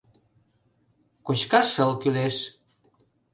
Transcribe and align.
Кочкаш 1.25 1.67
шыл 1.73 1.91
кӱлеш. 2.01 2.35